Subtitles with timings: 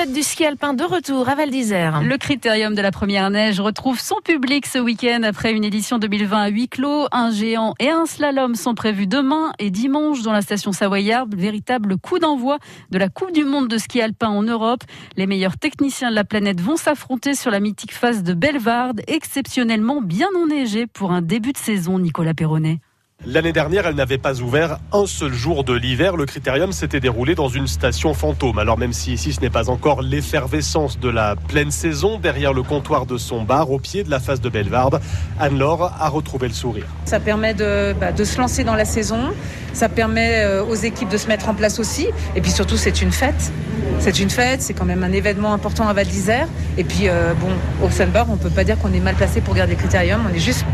[0.00, 2.00] fête du ski alpin de retour à Val d'Isère.
[2.00, 6.40] Le critérium de la première neige retrouve son public ce week-end après une édition 2020
[6.40, 7.06] à huis clos.
[7.12, 11.34] Un géant et un slalom sont prévus demain et dimanche dans la station savoyarde.
[11.34, 12.58] Véritable coup d'envoi
[12.90, 14.84] de la Coupe du Monde de ski alpin en Europe.
[15.18, 20.00] Les meilleurs techniciens de la planète vont s'affronter sur la mythique face de Bellevarde, exceptionnellement
[20.00, 22.80] bien enneigée pour un début de saison, Nicolas Perronnet.
[23.26, 26.16] L'année dernière, elle n'avait pas ouvert un seul jour de l'hiver.
[26.16, 28.58] Le critérium s'était déroulé dans une station fantôme.
[28.58, 32.62] Alors même si ici ce n'est pas encore l'effervescence de la pleine saison, derrière le
[32.62, 35.02] comptoir de son bar, au pied de la face de Bellevarde,
[35.38, 36.86] Anne-Laure a retrouvé le sourire.
[37.04, 39.34] Ça permet de, bah, de, se lancer dans la saison,
[39.72, 42.08] ça permet euh, aux équipes de se mettre en place aussi.
[42.36, 43.52] Et puis surtout, c'est une fête.
[43.98, 46.48] C'est une fête, c'est quand même un événement important à Val d'Isère.
[46.78, 47.48] Et puis, euh, bon,
[47.86, 50.20] au Sunbar, on ne peut pas dire qu'on est mal placé pour garder le critérium.
[50.30, 50.64] On est juste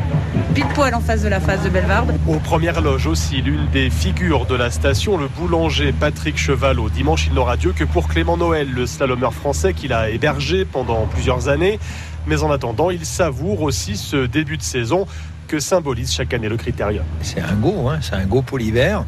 [0.54, 2.14] pile poil en face de la face de Bellevarde.
[2.28, 6.88] Aux premières loges aussi, l'une des figures de la station, le boulanger Patrick Chevalot.
[6.88, 11.06] Dimanche, il n'aura Dieu que pour Clément Noël, le slalomeur français qu'il a hébergé pendant
[11.06, 11.78] plusieurs années.
[12.26, 15.06] Mais en attendant, il savoure aussi ce début de saison
[15.46, 17.04] que symbolise chaque année le critérium.
[17.22, 19.04] C'est un go, hein, c'est un go pour l'hiver.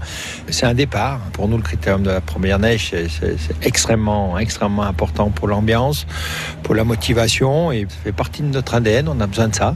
[0.49, 1.21] C'est un départ.
[1.33, 6.07] Pour nous, le critérium de la première neige, c'est extrêmement, extrêmement important pour l'ambiance,
[6.63, 9.09] pour la motivation et ça fait partie de notre ADN.
[9.09, 9.75] On a besoin de ça.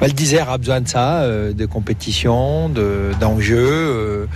[0.00, 4.26] Val d'Isère a besoin de ça, euh, de compétition, d'enjeux, euh,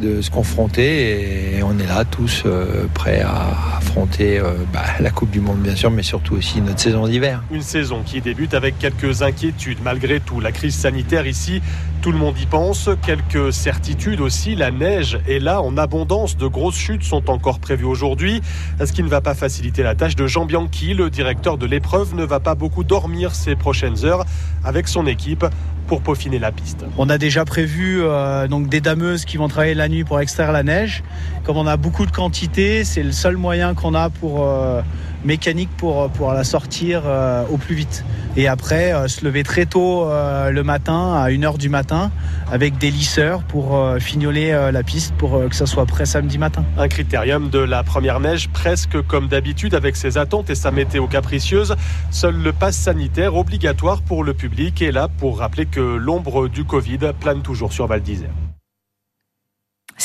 [0.00, 5.10] de se confronter et on est là tous euh, prêts à affronter euh, bah, la
[5.10, 7.42] Coupe du Monde, bien sûr, mais surtout aussi notre saison d'hiver.
[7.52, 10.40] Une saison qui débute avec quelques inquiétudes malgré tout.
[10.40, 11.62] La crise sanitaire ici,
[12.02, 12.88] tout le monde y pense.
[13.04, 14.56] Quelques certitudes aussi.
[14.56, 16.36] La neige est là en abondance.
[16.36, 18.40] De grosses chutes sont encore prévues aujourd'hui.
[18.82, 20.94] Ce qui ne va pas faciliter la tâche de Jean Bianchi.
[20.94, 24.24] Le directeur de l'épreuve ne va pas beaucoup dormir ces prochaines heures
[24.64, 25.44] avec son équipe
[25.90, 26.84] pour peaufiner la piste.
[26.98, 30.52] On a déjà prévu euh, donc des dameuses qui vont travailler la nuit pour extraire
[30.52, 31.02] la neige.
[31.44, 34.80] Comme on a beaucoup de quantité, c'est le seul moyen qu'on a pour euh,
[35.24, 38.04] mécanique pour pour la sortir euh, au plus vite.
[38.36, 42.10] Et après euh, se lever très tôt euh, le matin à 1h du matin
[42.50, 46.64] avec des lisseurs pour euh, fignoler la piste pour que ça soit prêt samedi matin.
[46.78, 51.06] Un critérium de la première neige presque comme d'habitude avec ses attentes et sa météo
[51.06, 51.74] capricieuse.
[52.10, 56.64] Seul le pass sanitaire obligatoire pour le public est là pour rappeler que l'ombre du
[56.64, 58.30] Covid plane toujours sur Val d'Isère.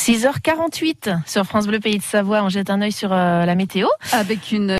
[0.06, 2.44] 6h48 sur France Bleu Pays de Savoie.
[2.44, 3.88] On jette un œil sur la météo.
[4.12, 4.70] Avec une